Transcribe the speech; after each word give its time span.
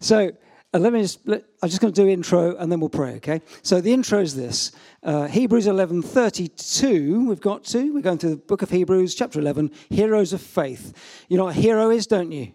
so 0.00 0.32
uh, 0.74 0.78
let 0.78 0.92
me 0.92 1.02
just, 1.02 1.26
let, 1.28 1.44
I'm 1.62 1.68
just 1.68 1.80
going 1.80 1.92
to 1.92 2.02
do 2.02 2.08
intro 2.08 2.56
and 2.56 2.72
then 2.72 2.80
we'll 2.80 2.88
pray, 2.88 3.16
okay? 3.16 3.42
So 3.62 3.80
the 3.80 3.92
intro 3.92 4.20
is 4.20 4.34
this. 4.34 4.72
Uh, 5.02 5.26
Hebrews 5.26 5.66
11.32, 5.66 7.28
we've 7.28 7.40
got 7.40 7.64
to. 7.64 7.92
We're 7.92 8.00
going 8.00 8.18
to 8.18 8.30
the 8.30 8.36
book 8.36 8.62
of 8.62 8.70
Hebrews, 8.70 9.14
chapter 9.14 9.38
11, 9.38 9.70
heroes 9.90 10.32
of 10.32 10.40
faith. 10.40 11.24
You 11.28 11.36
know 11.36 11.44
what 11.44 11.56
a 11.56 11.60
hero 11.60 11.90
is, 11.90 12.06
don't 12.06 12.32
you? 12.32 12.52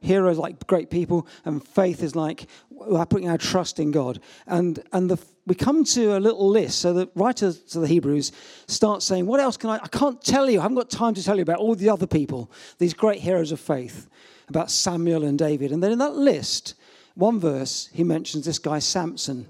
Heroes 0.00 0.38
like 0.38 0.66
great 0.66 0.90
people, 0.90 1.28
and 1.44 1.66
faith 1.66 2.02
is 2.02 2.16
like 2.16 2.46
we're 2.70 3.06
putting 3.06 3.28
our 3.28 3.38
trust 3.38 3.78
in 3.78 3.92
God. 3.92 4.20
And, 4.46 4.82
and 4.92 5.08
the, 5.08 5.18
we 5.46 5.54
come 5.54 5.84
to 5.84 6.16
a 6.16 6.20
little 6.20 6.48
list. 6.48 6.80
So 6.80 6.92
the 6.92 7.10
writer 7.14 7.52
to 7.52 7.78
the 7.78 7.86
Hebrews 7.86 8.32
starts 8.66 9.04
saying, 9.06 9.26
What 9.26 9.38
else 9.38 9.56
can 9.56 9.70
I? 9.70 9.76
I 9.76 9.88
can't 9.88 10.20
tell 10.22 10.50
you. 10.50 10.58
I 10.58 10.62
haven't 10.62 10.76
got 10.76 10.90
time 10.90 11.14
to 11.14 11.22
tell 11.22 11.36
you 11.36 11.42
about 11.42 11.58
all 11.58 11.74
the 11.74 11.88
other 11.88 12.06
people, 12.06 12.50
these 12.78 12.94
great 12.94 13.20
heroes 13.20 13.52
of 13.52 13.60
faith, 13.60 14.08
about 14.52 14.70
Samuel 14.70 15.24
and 15.24 15.38
David. 15.38 15.72
And 15.72 15.82
then 15.82 15.92
in 15.92 15.98
that 15.98 16.14
list, 16.14 16.74
one 17.14 17.40
verse, 17.40 17.88
he 17.92 18.04
mentions 18.04 18.44
this 18.44 18.58
guy, 18.58 18.78
Samson. 18.78 19.48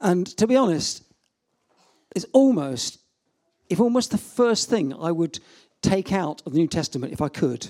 And 0.00 0.26
to 0.36 0.46
be 0.46 0.56
honest, 0.56 1.02
it's 2.14 2.26
almost, 2.32 2.98
if 3.68 3.80
almost 3.80 4.10
the 4.10 4.18
first 4.18 4.68
thing 4.68 4.92
I 4.94 5.12
would 5.12 5.38
take 5.82 6.12
out 6.12 6.42
of 6.46 6.52
the 6.52 6.58
New 6.58 6.68
Testament 6.68 7.12
if 7.12 7.20
I 7.20 7.28
could. 7.28 7.68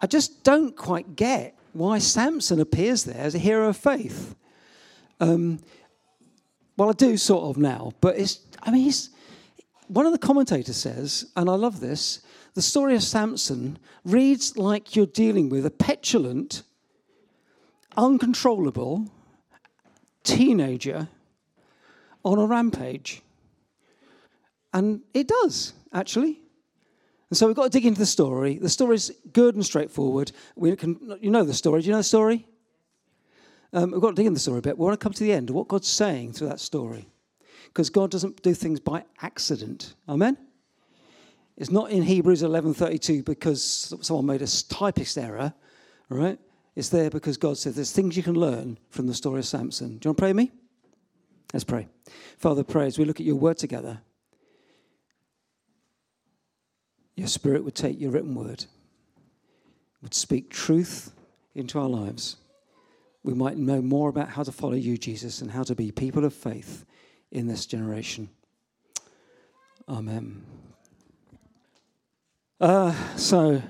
I 0.00 0.06
just 0.06 0.44
don't 0.44 0.76
quite 0.76 1.16
get 1.16 1.56
why 1.72 1.98
Samson 1.98 2.60
appears 2.60 3.04
there 3.04 3.20
as 3.20 3.34
a 3.34 3.38
hero 3.38 3.68
of 3.68 3.76
faith. 3.76 4.34
Um, 5.20 5.58
well, 6.76 6.88
I 6.88 6.92
do 6.92 7.16
sort 7.16 7.44
of 7.44 7.60
now, 7.60 7.92
but 8.00 8.18
it's, 8.18 8.40
I 8.62 8.70
mean, 8.70 8.82
he's, 8.82 9.10
one 9.88 10.06
of 10.06 10.12
the 10.12 10.18
commentators 10.18 10.76
says, 10.76 11.30
and 11.36 11.50
I 11.50 11.54
love 11.54 11.80
this, 11.80 12.20
the 12.54 12.62
story 12.62 12.94
of 12.94 13.02
Samson 13.02 13.78
reads 14.04 14.56
like 14.56 14.94
you're 14.94 15.06
dealing 15.06 15.48
with 15.48 15.66
a 15.66 15.70
petulant, 15.70 16.62
uncontrollable 17.96 19.10
teenager 20.22 21.08
on 22.24 22.38
a 22.38 22.46
rampage. 22.46 23.22
And 24.72 25.00
it 25.12 25.28
does, 25.28 25.72
actually. 25.92 26.40
And 27.30 27.36
so 27.36 27.46
we've 27.46 27.56
got 27.56 27.64
to 27.64 27.70
dig 27.70 27.86
into 27.86 27.98
the 27.98 28.06
story. 28.06 28.58
The 28.58 28.68
story 28.68 28.96
is 28.96 29.12
good 29.32 29.56
and 29.56 29.64
straightforward. 29.64 30.30
We 30.54 30.74
can, 30.76 31.18
you 31.20 31.30
know 31.30 31.44
the 31.44 31.54
story. 31.54 31.80
Do 31.80 31.86
you 31.86 31.92
know 31.92 31.98
the 31.98 32.04
story? 32.04 32.46
Um, 33.72 33.90
we've 33.90 34.00
got 34.00 34.10
to 34.10 34.14
dig 34.14 34.26
into 34.26 34.36
the 34.36 34.40
story 34.40 34.58
a 34.58 34.62
bit. 34.62 34.78
We 34.78 34.84
want 34.84 34.98
to 34.98 35.02
come 35.02 35.12
to 35.12 35.24
the 35.24 35.32
end 35.32 35.50
of 35.50 35.56
what 35.56 35.66
God's 35.66 35.88
saying 35.88 36.34
through 36.34 36.48
that 36.48 36.60
story. 36.60 37.08
Because 37.66 37.90
God 37.90 38.12
doesn't 38.12 38.42
do 38.42 38.54
things 38.54 38.78
by 38.78 39.04
accident. 39.20 39.94
Amen? 40.08 40.36
It's 41.56 41.70
not 41.70 41.90
in 41.90 42.02
Hebrews 42.02 42.42
11.32 42.42 43.24
because 43.24 43.94
someone 44.02 44.26
made 44.26 44.42
a 44.42 44.46
typist 44.46 45.16
error, 45.16 45.54
right? 46.08 46.38
It's 46.74 46.88
there 46.88 47.10
because 47.10 47.36
God 47.36 47.56
said 47.56 47.74
there's 47.74 47.92
things 47.92 48.16
you 48.16 48.22
can 48.22 48.34
learn 48.34 48.78
from 48.90 49.06
the 49.06 49.14
story 49.14 49.38
of 49.38 49.46
Samson. 49.46 49.98
Do 49.98 50.06
you 50.06 50.08
want 50.10 50.18
to 50.18 50.22
pray 50.22 50.30
with 50.30 50.36
me? 50.36 50.52
Let's 51.52 51.64
pray. 51.64 51.86
Father, 52.38 52.64
pray 52.64 52.86
as 52.86 52.98
we 52.98 53.04
look 53.04 53.20
at 53.20 53.26
your 53.26 53.36
word 53.36 53.58
together 53.58 54.00
your 57.16 57.28
spirit 57.28 57.64
would 57.64 57.74
take 57.74 58.00
your 58.00 58.10
written 58.10 58.34
word, 58.34 58.64
would 60.02 60.14
speak 60.14 60.50
truth 60.50 61.12
into 61.54 61.78
our 61.78 61.88
lives. 61.88 62.36
We 63.22 63.34
might 63.34 63.56
know 63.56 63.80
more 63.80 64.08
about 64.08 64.28
how 64.28 64.42
to 64.42 64.52
follow 64.52 64.74
you, 64.74 64.98
Jesus, 64.98 65.40
and 65.40 65.50
how 65.50 65.62
to 65.62 65.74
be 65.74 65.90
people 65.90 66.24
of 66.24 66.34
faith 66.34 66.84
in 67.30 67.46
this 67.46 67.66
generation. 67.66 68.28
Amen. 69.88 70.42
Uh, 72.60 72.94
so, 73.16 73.60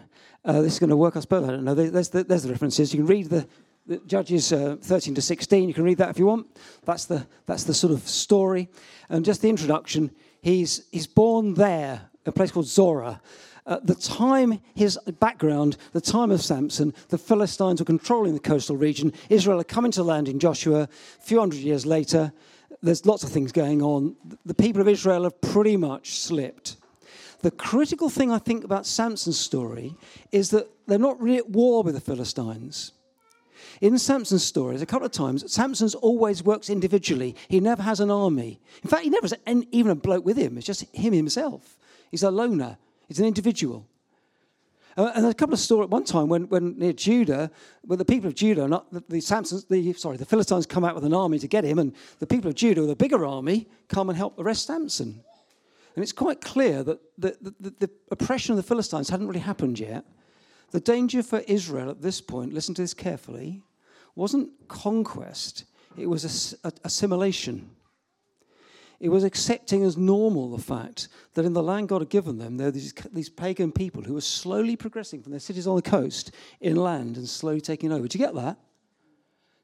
uh, 0.44 0.60
this 0.60 0.74
is 0.74 0.78
going 0.78 0.90
to 0.90 0.96
work, 0.96 1.16
I 1.16 1.20
suppose. 1.20 1.48
I 1.48 1.52
don't 1.52 1.64
know. 1.64 1.74
There's 1.74 2.10
the, 2.10 2.24
there's 2.24 2.42
the 2.42 2.50
references. 2.50 2.92
You 2.92 3.00
can 3.00 3.06
read 3.06 3.30
the, 3.30 3.46
the 3.86 3.98
Judges 4.06 4.52
uh, 4.52 4.77
13 4.80 5.14
to 5.14 5.22
16. 5.22 5.68
You 5.68 5.74
can 5.74 5.84
read 5.84 5.98
that 5.98 6.10
if 6.10 6.18
you 6.18 6.27
want. 6.27 6.46
That's 6.84 7.06
the, 7.06 7.27
that's 7.46 7.64
the 7.64 7.74
sort 7.74 7.92
of 7.92 8.06
story. 8.06 8.68
And 9.08 9.24
just 9.24 9.40
the 9.40 9.48
introduction. 9.48 10.10
He's, 10.42 10.86
he's 10.92 11.06
born 11.06 11.55
there 11.55 12.11
a 12.27 12.33
place 12.33 12.50
called 12.50 12.67
Zorah. 12.67 13.20
At 13.67 13.86
the 13.86 13.95
time, 13.95 14.61
his 14.74 14.98
background, 15.20 15.78
the 15.92 16.01
time 16.01 16.30
of 16.30 16.42
Samson, 16.42 16.92
the 17.08 17.16
Philistines 17.16 17.80
were 17.80 17.86
controlling 17.86 18.34
the 18.34 18.40
coastal 18.40 18.77
region. 18.77 19.12
Israel 19.30 19.61
are 19.61 19.64
coming 19.64 19.92
to 19.92 20.02
land 20.02 20.28
in 20.28 20.39
Joshua 20.39 20.83
a 20.83 21.22
few 21.22 21.39
hundred 21.39 21.61
years 21.61 21.86
later. 21.86 22.33
There's 22.83 23.06
lots 23.06 23.24
of 23.24 23.30
things 23.30 23.52
going 23.52 23.80
on. 23.80 24.16
The 24.45 24.55
people 24.55 24.83
of 24.83 24.89
Israel 24.89 25.22
have 25.22 25.40
pretty 25.40 25.78
much 25.78 26.18
slipped. 26.18 26.77
The 27.44 27.50
critical 27.50 28.08
thing 28.08 28.32
I 28.32 28.38
think 28.38 28.64
about 28.64 28.86
Samson's 28.86 29.38
story 29.38 29.94
is 30.32 30.48
that 30.48 30.66
they're 30.86 30.98
not 30.98 31.20
really 31.20 31.36
at 31.36 31.50
war 31.50 31.82
with 31.82 31.94
the 31.94 32.00
Philistines. 32.00 32.92
In 33.82 33.98
Samson's 33.98 34.42
stories, 34.42 34.80
a 34.80 34.86
couple 34.86 35.05
of 35.05 35.12
times, 35.12 35.52
Samson's 35.52 35.94
always 35.94 36.42
works 36.42 36.70
individually. 36.70 37.36
He 37.48 37.60
never 37.60 37.83
has 37.83 38.00
an 38.00 38.10
army. 38.10 38.62
In 38.83 38.88
fact, 38.88 39.04
he 39.04 39.10
never 39.10 39.28
has 39.28 39.34
even 39.72 39.92
a 39.92 39.94
bloke 39.94 40.24
with 40.24 40.38
him. 40.38 40.56
It's 40.56 40.66
just 40.66 40.86
him 40.96 41.12
himself. 41.12 41.77
He's 42.10 42.22
a 42.22 42.30
loner, 42.30 42.78
he's 43.08 43.20
an 43.20 43.27
individual. 43.27 43.86
Uh, 44.96 45.12
and 45.14 45.27
a 45.27 45.34
couple 45.34 45.52
of 45.52 45.60
stories 45.60 45.88
at 45.88 45.90
one 45.90 46.04
time 46.04 46.30
when, 46.30 46.48
when 46.48 46.78
near 46.78 46.94
Judah, 46.94 47.50
when 47.83 47.98
the 47.98 48.06
people 48.06 48.28
of 48.28 48.34
Judah, 48.34 48.66
not 48.66 48.90
the, 48.90 49.04
the 49.06 49.20
Samsons, 49.20 49.68
the 49.68 49.92
sorry, 49.92 50.16
the 50.16 50.24
Philistines 50.24 50.64
come 50.64 50.83
out 50.83 50.94
with 50.94 51.04
an 51.04 51.12
army 51.12 51.38
to 51.40 51.46
get 51.46 51.62
him, 51.62 51.78
and 51.78 51.92
the 52.20 52.27
people 52.27 52.48
of 52.48 52.54
Judah 52.54 52.80
with 52.80 52.90
a 52.90 52.96
bigger 52.96 53.27
army 53.27 53.68
come 53.88 54.08
and 54.08 54.16
help 54.16 54.38
arrest 54.38 54.66
Samson. 54.66 55.22
And 55.94 56.02
it's 56.02 56.12
quite 56.12 56.40
clear 56.40 56.82
that 56.82 56.98
the, 57.16 57.55
the, 57.60 57.70
the 57.78 57.90
oppression 58.10 58.52
of 58.52 58.56
the 58.56 58.62
Philistines 58.62 59.08
hadn't 59.08 59.28
really 59.28 59.40
happened 59.40 59.78
yet. 59.78 60.05
The 60.72 60.80
danger 60.80 61.22
for 61.22 61.38
Israel 61.46 61.88
at 61.88 62.02
this 62.02 62.20
point, 62.20 62.52
listen 62.52 62.74
to 62.74 62.82
this 62.82 62.94
carefully, 62.94 63.62
wasn't 64.16 64.50
conquest, 64.68 65.64
it 65.96 66.06
was 66.08 66.56
assimilation. 66.84 67.70
It 69.00 69.08
was 69.08 69.24
accepting 69.24 69.84
as 69.84 69.96
normal 69.96 70.50
the 70.50 70.62
fact 70.62 71.08
that 71.34 71.44
in 71.44 71.52
the 71.52 71.62
land 71.62 71.88
God 71.88 72.00
had 72.00 72.08
given 72.08 72.38
them, 72.38 72.56
there 72.56 72.68
were 72.68 72.72
these, 72.72 72.94
these 73.12 73.28
pagan 73.28 73.70
people 73.70 74.02
who 74.02 74.14
were 74.14 74.20
slowly 74.20 74.77
progressing 74.77 75.22
from 75.22 75.30
their 75.30 75.40
cities 75.40 75.66
on 75.66 75.77
the 75.77 75.83
coast 75.83 76.33
inland 76.60 77.16
and 77.16 77.28
slowly 77.28 77.60
taking 77.60 77.92
over. 77.92 78.08
Do 78.08 78.18
you 78.18 78.24
get 78.24 78.34
that? 78.34 78.56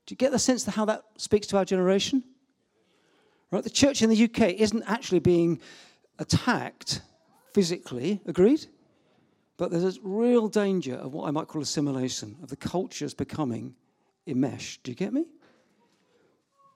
Do 0.06 0.12
you 0.12 0.16
get 0.16 0.32
the 0.32 0.38
sense 0.38 0.66
of 0.66 0.74
how 0.74 0.84
that 0.86 1.04
speaks 1.16 1.46
to 1.48 1.56
our 1.56 1.64
generation? 1.64 2.22
Right? 3.50 3.64
The 3.64 3.70
church 3.70 4.02
in 4.02 4.10
the 4.10 4.24
UK 4.24 4.54
isn't 4.54 4.82
actually 4.86 5.20
being 5.20 5.60
attacked 6.20 7.00
physically, 7.52 8.20
agreed? 8.26 8.66
But 9.56 9.70
there's 9.70 9.96
a 9.96 10.00
real 10.02 10.48
danger 10.48 10.94
of 10.94 11.12
what 11.12 11.26
I 11.26 11.32
might 11.32 11.48
call 11.48 11.60
assimilation, 11.60 12.36
of 12.42 12.48
the 12.48 12.56
cultures 12.56 13.12
becoming 13.12 13.74
enmeshed. 14.26 14.84
Do 14.84 14.92
you 14.92 14.96
get 14.96 15.12
me? 15.12 15.24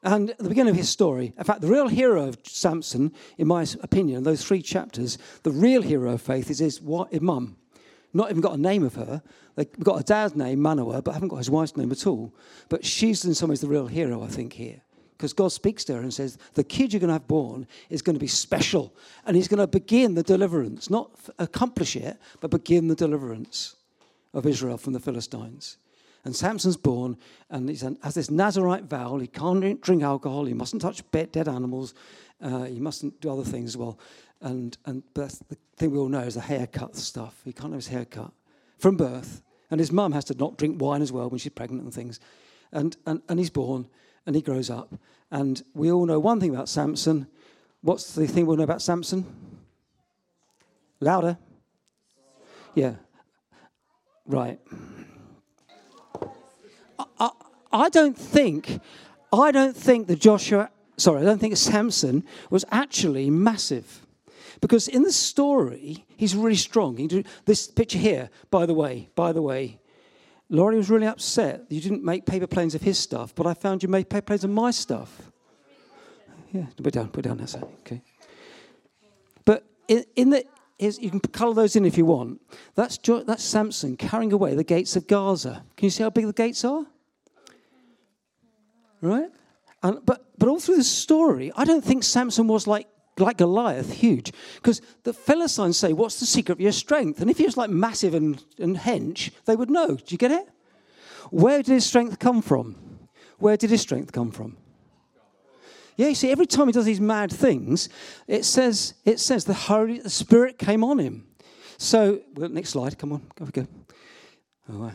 And 0.03 0.31
at 0.31 0.39
the 0.39 0.51
beginning 0.51 0.73
of 0.73 0.77
his 0.77 0.91
story, 0.91 1.33
in 1.39 1.45
fact, 1.45 1.63
the 1.63 1.69
real 1.69 1.89
hero 1.89 2.29
of 2.29 2.39
Samson, 2.43 3.13
in 3.39 3.47
my 3.47 3.67
opinion, 3.83 4.23
those 4.23 4.45
three 4.45 4.61
chapters, 4.61 5.17
the 5.45 5.51
real 5.51 5.81
hero 5.81 6.13
of 6.13 6.21
faith 6.21 6.51
is 6.51 6.59
his, 6.59 6.81
his 7.11 7.21
mum. 7.23 7.57
Not 8.13 8.31
even 8.31 8.43
got 8.43 8.53
a 8.53 8.61
name 8.61 8.85
of 8.85 8.95
her. 8.97 9.23
They've 9.57 9.71
got 9.81 10.01
a 10.01 10.05
dad's 10.05 10.37
name, 10.37 10.61
Manoah, 10.61 11.01
but 11.01 11.15
haven't 11.15 11.29
got 11.29 11.39
his 11.39 11.51
wife's 11.51 11.77
name 11.77 11.91
at 11.91 12.07
all. 12.07 12.35
But 12.69 12.85
she's 12.85 13.25
in 13.25 13.35
some 13.35 13.49
ways 13.49 13.63
the 13.63 13.67
real 13.67 13.87
hero, 13.87 14.23
I 14.23 14.29
think, 14.29 14.53
here. 14.53 14.83
Because 15.17 15.33
God 15.33 15.53
speaks 15.53 15.85
to 15.85 15.95
her 15.95 16.01
and 16.01 16.13
says, 16.13 16.39
The 16.55 16.65
kid 16.65 16.93
you're 16.93 17.01
going 17.01 17.09
to 17.09 17.15
have 17.15 17.29
born 17.29 17.67
is 17.89 18.03
going 18.03 18.15
to 18.15 18.21
be 18.21 18.27
special. 18.27 18.95
And 19.25 19.37
he's 19.37 19.49
going 19.49 19.61
to 19.61 19.67
begin 19.67 20.15
the 20.15 20.23
deliverance, 20.23 20.91
not 20.91 21.11
accomplish 21.39 21.97
it, 21.97 22.19
but 22.41 22.51
begin 22.51 22.89
the 22.89 22.95
deliverance 22.95 23.77
of 24.33 24.47
Israel 24.47 24.77
from 24.77 24.93
the 24.93 25.01
Philistines. 25.01 25.79
And 26.25 26.35
Samson's 26.35 26.77
born, 26.77 27.19
and 27.51 27.69
he 27.69 27.77
has 28.03 28.15
this 28.15 28.31
Nazarite 28.31 28.85
vow. 28.85 29.19
He 29.19 29.27
can't 29.27 29.81
drink 29.81 30.03
alcohol. 30.03 30.47
He 30.47 30.55
mustn't 30.55 30.83
touch 30.83 31.03
dead 31.13 31.49
animals. 31.49 31.95
Uh, 32.41 32.65
he 32.65 32.81
mustn't 32.81 33.21
do 33.21 33.31
other 33.31 33.45
things 33.45 33.71
as 33.71 33.77
well. 33.77 33.99
And, 34.41 34.77
and 34.87 35.03
that's 35.15 35.39
the 35.39 35.57
thing 35.77 35.91
we 35.91 35.99
all 35.99 36.09
know 36.09 36.21
is 36.21 36.35
the 36.35 36.41
haircut 36.41 36.97
stuff. 36.97 37.41
He 37.45 37.53
can't 37.53 37.73
have 37.73 37.81
his 37.81 37.89
hair 37.89 38.05
cut 38.05 38.33
from 38.79 38.97
birth. 38.97 39.43
And 39.71 39.79
his 39.79 39.93
mum 39.93 40.13
has 40.13 40.25
to 40.27 40.35
not 40.35 40.57
drink 40.57 40.81
wine 40.81 41.03
as 41.03 41.13
well 41.13 41.29
when 41.29 41.39
she's 41.39 41.53
pregnant 41.53 41.85
and 41.85 41.95
things. 41.95 42.21
And, 42.73 42.97
and, 43.07 43.23
and 43.29 43.39
he's 43.39 43.51
born 43.51 43.87
and 44.27 44.35
he 44.35 44.43
grows 44.43 44.71
up. 44.71 44.95
And 45.31 45.63
we 45.75 45.91
all 45.91 46.07
know 46.07 46.19
one 46.19 46.41
thing 46.41 46.55
about 46.55 46.69
Samson. 46.69 47.27
What's 47.83 48.15
the 48.15 48.27
thing 48.27 48.47
we 48.47 48.57
know 48.57 48.63
about 48.63 48.83
Samson? 48.83 49.27
Louder. 51.01 51.39
Yeah. 52.75 52.95
Right. 54.27 54.59
I, 57.19 57.31
I 57.73 57.89
don't 57.89 58.17
think, 58.17 58.81
I 59.33 59.51
don't 59.51 59.77
think 59.77 60.07
that 60.07 60.21
Joshua, 60.21 60.71
sorry, 60.97 61.21
I 61.21 61.25
don't 61.25 61.41
think 61.41 61.57
Samson 61.57 62.25
was 62.51 62.65
actually 62.71 63.31
massive. 63.31 64.01
Because 64.61 64.89
in 64.89 65.03
the 65.03 65.13
story, 65.13 66.07
he's 66.17 66.35
really 66.35 66.57
strong. 66.57 66.97
He, 66.97 67.25
this 67.45 67.67
picture 67.67 67.99
here, 67.99 68.31
by 68.51 68.65
the 68.65 68.75
way, 68.75 69.11
by 69.15 69.33
the 69.33 69.43
way, 69.43 69.79
Laurie 70.51 70.77
was 70.77 70.91
really 70.91 71.07
upset 71.07 71.63
you 71.69 71.81
didn't 71.81 72.05
make 72.05 72.27
paper 72.27 72.47
planes 72.47 72.75
of 72.75 72.83
his 72.83 72.99
stuff, 72.99 73.35
but 73.35 73.47
I 73.47 73.55
found 73.55 73.83
you 73.83 73.89
made 73.89 74.09
paper 74.09 74.27
planes 74.27 74.45
of 74.45 74.51
my 74.51 74.71
stuff. 74.71 75.31
Yeah, 76.53 76.67
put 76.81 76.93
down, 76.93 77.09
put 77.09 77.25
down, 77.25 77.39
that's 77.39 77.55
it, 77.55 77.65
okay. 77.81 78.01
But 79.45 79.65
in, 79.89 80.05
in, 80.15 80.31
the, 80.31 80.45
you 80.79 81.11
can 81.11 81.21
colour 81.21 81.55
those 81.55 81.75
in 81.75 81.85
if 81.85 81.99
you 81.99 82.07
want. 82.07 82.41
That's, 82.77 82.99
that's 82.99 83.43
Samson 83.43 83.97
carrying 83.97 84.33
away 84.33 84.55
the 84.55 84.63
gates 84.63 84.95
of 84.95 85.07
Gaza. 85.09 85.65
Can 85.77 85.87
you 85.87 85.91
see 85.91 86.05
how 86.05 86.11
big 86.11 86.27
the 86.27 86.33
gates 86.33 86.65
are? 86.65 86.87
Right? 89.01 89.31
And, 89.83 89.99
but, 90.07 90.25
but 90.39 90.49
all 90.49 90.61
through 90.61 90.77
the 90.77 90.85
story, 90.85 91.51
I 91.57 91.65
don't 91.65 91.85
think 91.85 92.05
Samson 92.05 92.47
was 92.47 92.67
like, 92.67 92.87
like 93.19 93.37
Goliath, 93.39 93.93
huge. 93.93 94.33
Because 94.57 94.83
the 95.05 95.13
Philistines 95.13 95.79
say, 95.79 95.93
What's 95.93 96.21
the 96.21 96.27
secret 96.27 96.55
of 96.55 96.61
your 96.61 96.73
strength? 96.73 97.21
And 97.21 97.31
if 97.31 97.39
he 97.39 97.45
was 97.45 97.57
like 97.57 97.71
massive 97.71 98.15
and, 98.15 98.43
and 98.59 98.77
hench, 98.77 99.31
they 99.45 99.57
would 99.57 99.71
know. 99.71 99.97
Do 99.97 100.05
you 100.09 100.19
get 100.19 100.33
it? 100.33 100.49
Where 101.31 101.59
did 101.59 101.73
his 101.73 101.87
strength 101.87 102.19
come 102.19 102.43
from? 102.43 102.77
Where 103.39 103.57
did 103.57 103.71
his 103.71 103.81
strength 103.81 104.13
come 104.13 104.31
from? 104.31 104.57
Yeah, 105.97 106.09
you 106.09 106.15
see, 106.15 106.33
every 106.33 106.47
time 106.47 106.67
he 106.67 106.73
does 106.73 106.87
these 106.87 107.01
mad 107.01 107.33
things, 107.33 107.89
it 108.27 108.45
says, 108.45 108.95
it 109.05 109.21
says 109.21 109.45
the 109.45 109.55
Holy 109.55 110.01
the 110.01 110.11
Spirit 110.11 110.59
came 110.59 110.83
on 110.83 110.99
him. 110.99 111.27
So, 111.79 112.21
well, 112.35 112.49
next 112.49 112.71
slide, 112.71 112.99
come 112.99 113.13
on, 113.13 113.23
go, 113.37 113.47
go. 113.47 113.67
Oh, 114.73 114.93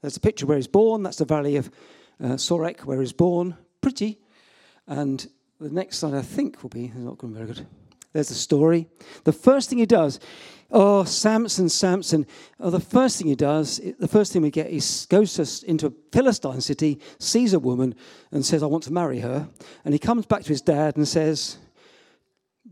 There's 0.00 0.16
a 0.16 0.20
picture 0.20 0.46
where 0.46 0.58
he's 0.58 0.66
born. 0.66 1.02
That's 1.02 1.16
the 1.16 1.24
valley 1.24 1.56
of 1.56 1.70
uh, 2.22 2.34
Sorek, 2.34 2.84
where 2.84 3.00
he's 3.00 3.12
born. 3.12 3.56
Pretty. 3.80 4.20
And 4.86 5.26
the 5.60 5.70
next 5.70 5.98
slide, 5.98 6.14
I 6.14 6.22
think, 6.22 6.62
will 6.62 6.70
be 6.70 6.92
not 6.94 7.18
going 7.18 7.34
very 7.34 7.46
good. 7.46 7.66
There's 8.12 8.28
the 8.28 8.34
story. 8.34 8.88
The 9.24 9.32
first 9.32 9.68
thing 9.68 9.78
he 9.78 9.86
does, 9.86 10.20
oh, 10.70 11.04
Samson, 11.04 11.68
Samson. 11.68 12.26
Oh, 12.58 12.70
the 12.70 12.80
first 12.80 13.18
thing 13.18 13.26
he 13.26 13.34
does, 13.34 13.80
the 13.98 14.08
first 14.08 14.32
thing 14.32 14.42
we 14.42 14.50
get, 14.50 14.70
he 14.70 14.80
goes 15.08 15.34
to, 15.34 15.70
into 15.70 15.88
a 15.88 15.92
Philistine 16.12 16.60
city, 16.60 17.00
sees 17.18 17.52
a 17.52 17.58
woman, 17.58 17.94
and 18.32 18.44
says, 18.44 18.62
I 18.62 18.66
want 18.66 18.84
to 18.84 18.92
marry 18.92 19.20
her. 19.20 19.48
And 19.84 19.92
he 19.92 19.98
comes 19.98 20.26
back 20.26 20.42
to 20.42 20.48
his 20.48 20.62
dad 20.62 20.96
and 20.96 21.06
says, 21.06 21.58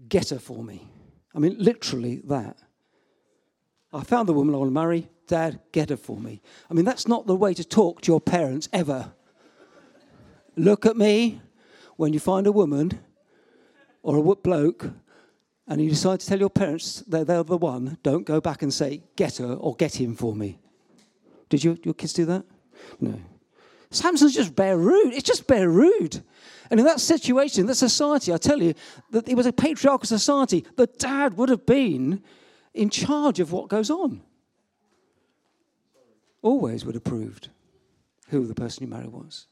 Get 0.09 0.31
her 0.31 0.39
for 0.39 0.63
me. 0.63 0.89
I 1.35 1.39
mean, 1.39 1.57
literally 1.59 2.21
that. 2.25 2.57
I 3.93 4.03
found 4.03 4.29
the 4.29 4.33
woman 4.33 4.55
I 4.55 4.59
want 4.59 4.71
to 4.71 4.75
marry. 4.75 5.09
Dad, 5.27 5.61
get 5.73 5.91
her 5.91 5.97
for 5.97 6.19
me. 6.19 6.43
I 6.71 6.75
mean, 6.75 6.85
that's 6.85 7.09
not 7.09 7.27
the 7.27 7.37
way 7.37 7.55
to 7.55 7.65
talk 7.65 8.03
to 8.03 8.13
your 8.13 8.21
parents 8.21 8.69
ever. 8.73 9.13
Look 10.57 10.85
at 10.85 10.97
me 10.97 11.41
when 11.97 12.13
you 12.13 12.21
find 12.21 12.47
a 12.47 12.53
woman 12.53 13.01
or 14.03 14.17
a 14.17 14.35
bloke 14.35 14.91
and 15.67 15.81
you 15.81 15.89
decide 15.89 16.21
to 16.21 16.27
tell 16.27 16.39
your 16.39 16.51
parents 16.51 17.01
that 17.09 17.27
they're 17.27 17.43
the 17.43 17.57
one, 17.57 17.99
don't 18.03 18.27
go 18.27 18.41
back 18.41 18.63
and 18.63 18.73
say, 18.73 19.03
get 19.17 19.39
her 19.39 19.55
or 19.55 19.75
get 19.77 20.01
him 20.01 20.15
for 20.15 20.35
me. 20.35 20.59
Did 21.49 21.65
you, 21.65 21.79
your 21.85 21.95
kids 21.95 22.13
do 22.13 22.25
that? 22.27 22.45
No. 23.01 23.21
Samson's 23.91 24.35
just 24.35 24.55
bare 24.55 24.77
rude. 24.77 25.15
It's 25.15 25.23
just 25.23 25.47
bare 25.47 25.69
rude. 25.69 26.23
And 26.71 26.81
in 26.81 26.87
that 26.87 27.01
situation, 27.01 27.67
that 27.67 27.77
society, 27.77 28.33
I 28.33 28.39
tell 28.39 28.61
you, 28.61 28.75
that 29.11 29.29
it 29.29 29.37
was 29.37 29.47
a 29.47 29.53
patriarchal 29.53 30.07
society, 30.07 30.65
the 30.77 30.87
dad 30.87 31.37
would 31.37 31.49
have 31.49 31.65
been 31.65 32.23
in 32.73 32.91
charge 32.91 33.39
of 33.41 33.53
what 33.53 33.69
goes 33.69 33.91
on. 33.91 34.23
Always 36.43 36.85
would 36.85 36.95
have 36.95 37.05
proved 37.05 37.49
who 38.29 38.47
the 38.47 38.55
person 38.55 38.83
you 38.83 38.89
marry 38.89 39.07
was. 39.07 39.47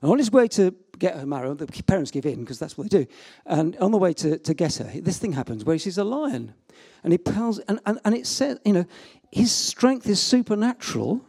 And 0.00 0.10
on 0.10 0.18
his 0.18 0.30
way 0.30 0.48
to 0.48 0.74
get 0.98 1.16
her 1.16 1.26
married, 1.26 1.58
the 1.58 1.82
parents 1.84 2.10
give 2.10 2.26
in 2.26 2.40
because 2.40 2.58
that's 2.58 2.76
what 2.76 2.90
they 2.90 3.04
do. 3.04 3.06
And 3.46 3.76
on 3.78 3.90
the 3.90 3.98
way 3.98 4.12
to, 4.14 4.38
to 4.38 4.54
get 4.54 4.76
her, 4.76 4.90
this 5.00 5.18
thing 5.18 5.32
happens 5.32 5.64
where 5.64 5.74
he 5.74 5.78
sees 5.78 5.98
a 5.98 6.04
lion. 6.04 6.54
And 7.02 7.12
he 7.12 7.18
pals, 7.18 7.58
and, 7.60 7.80
and, 7.86 8.00
and 8.04 8.14
it 8.14 8.26
says, 8.26 8.58
you 8.64 8.72
know, 8.72 8.86
his 9.30 9.52
strength 9.52 10.08
is 10.08 10.20
supernatural. 10.20 11.24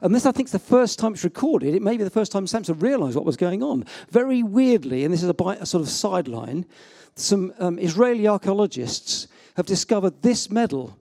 And 0.00 0.14
this, 0.14 0.26
I 0.26 0.32
think, 0.32 0.48
is 0.48 0.52
the 0.52 0.58
first 0.58 0.98
time 0.98 1.12
it's 1.12 1.24
recorded. 1.24 1.74
It 1.74 1.82
may 1.82 1.96
be 1.96 2.04
the 2.04 2.10
first 2.10 2.32
time 2.32 2.46
Samson 2.46 2.78
realized 2.78 3.14
what 3.14 3.24
was 3.24 3.36
going 3.36 3.62
on. 3.62 3.84
Very 4.10 4.42
weirdly, 4.42 5.04
and 5.04 5.14
this 5.14 5.22
is 5.22 5.28
a, 5.28 5.44
a 5.60 5.66
sort 5.66 5.82
of 5.82 5.88
sideline, 5.88 6.66
some 7.14 7.52
um, 7.58 7.78
Israeli 7.78 8.26
archaeologists 8.26 9.28
have 9.56 9.66
discovered 9.66 10.22
this 10.22 10.50
medal, 10.50 10.98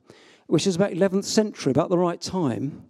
which 0.48 0.68
is 0.68 0.76
about 0.76 0.92
11th 0.92 1.24
century, 1.24 1.72
about 1.72 1.90
the 1.90 1.98
right 1.98 2.22
time 2.22 2.84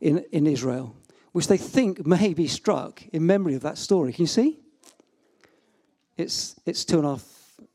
in, 0.00 0.24
in 0.32 0.46
Israel 0.46 0.94
which 1.32 1.48
they 1.48 1.56
think 1.56 2.06
may 2.06 2.34
be 2.34 2.46
struck 2.46 3.02
in 3.12 3.26
memory 3.26 3.54
of 3.54 3.62
that 3.62 3.78
story. 3.78 4.12
Can 4.12 4.22
you 4.22 4.28
see? 4.28 4.58
It's, 6.16 6.58
it's 6.66 6.84
two 6.84 6.98
and 6.98 7.06
a 7.06 7.10
half, 7.10 7.24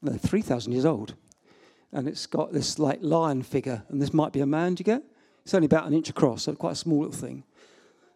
no, 0.02 0.14
3,000 0.14 0.72
years 0.72 0.86
old. 0.86 1.16
And 1.92 2.08
it's 2.08 2.26
got 2.26 2.52
this 2.52 2.78
like 2.78 3.00
lion 3.02 3.42
figure, 3.42 3.84
and 3.90 4.02
this 4.02 4.14
might 4.14 4.34
be 4.34 4.42
a 4.42 4.46
man, 4.46 4.76
do 4.76 4.82
you 4.82 4.86
get? 4.86 5.04
It's 5.44 5.54
only 5.54 5.66
about 5.66 5.88
an 5.88 5.94
inch 5.94 6.10
across, 6.10 6.44
so 6.44 6.56
quite 6.56 6.74
a 6.74 6.76
small 6.76 7.00
little 7.00 7.14
thing, 7.14 7.44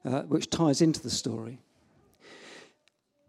uh, 0.03 0.23
which 0.23 0.49
ties 0.49 0.81
into 0.81 1.01
the 1.01 1.09
story. 1.09 1.59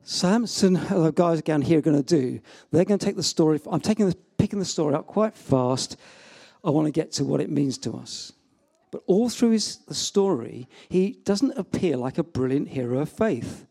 Samson, 0.03 0.75
the 0.75 1.13
guys 1.15 1.41
down 1.43 1.63
here 1.63 1.79
are 1.79 1.83
going 1.83 2.03
to 2.03 2.03
do, 2.03 2.41
they're 2.71 2.85
going 2.85 2.99
to 2.99 3.05
take 3.05 3.17
the 3.17 3.23
story, 3.23 3.61
I'm 3.71 3.81
taking 3.81 4.09
the, 4.09 4.17
picking 4.39 4.59
the 4.59 4.65
story 4.65 4.95
up 4.95 5.07
quite 5.07 5.37
fast. 5.37 5.97
I 6.65 6.71
want 6.71 6.87
to 6.87 6.93
get 6.93 7.13
to 7.13 7.25
what 7.25 7.41
it 7.41 7.51
means 7.51 7.79
to 7.79 7.95
us. 7.95 8.33
But 8.91 9.03
all 9.07 9.29
through 9.29 9.51
his 9.51 9.77
the 9.89 9.95
story, 9.95 10.69
he 10.89 11.19
doesn't 11.25 11.57
appear 11.57 11.97
like 11.97 12.19
a 12.19 12.25
brilliant 12.25 12.69
hero 12.69 13.01
of 13.01 13.09
faith. 13.09 13.67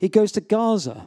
He 0.00 0.08
goes 0.08 0.32
to 0.32 0.40
Gaza. 0.40 1.06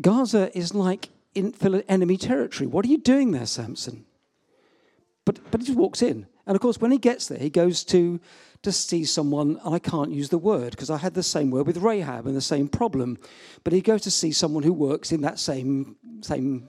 Gaza 0.00 0.56
is 0.56 0.74
like 0.74 1.10
in 1.34 1.54
enemy 1.88 2.16
territory. 2.16 2.66
What 2.66 2.84
are 2.84 2.88
you 2.88 2.98
doing 2.98 3.32
there, 3.32 3.46
Samson? 3.46 4.04
But, 5.24 5.38
but 5.50 5.60
he 5.60 5.66
just 5.66 5.78
walks 5.78 6.02
in. 6.02 6.26
And 6.46 6.54
of 6.54 6.60
course, 6.60 6.80
when 6.80 6.90
he 6.90 6.98
gets 6.98 7.28
there, 7.28 7.38
he 7.38 7.50
goes 7.50 7.84
to, 7.84 8.20
to 8.62 8.72
see 8.72 9.04
someone, 9.04 9.58
I 9.64 9.78
can't 9.78 10.10
use 10.10 10.28
the 10.28 10.38
word 10.38 10.72
because 10.72 10.90
I 10.90 10.98
had 10.98 11.14
the 11.14 11.22
same 11.22 11.50
word 11.50 11.66
with 11.66 11.78
Rahab 11.78 12.26
and 12.26 12.36
the 12.36 12.42
same 12.42 12.68
problem. 12.68 13.18
But 13.62 13.72
he 13.72 13.80
goes 13.80 14.02
to 14.02 14.10
see 14.10 14.32
someone 14.32 14.62
who 14.62 14.72
works 14.72 15.12
in 15.12 15.22
that 15.22 15.38
same, 15.38 15.96
same 16.20 16.68